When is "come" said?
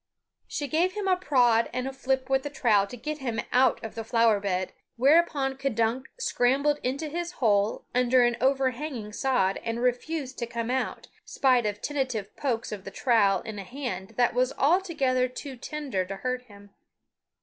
10.47-10.71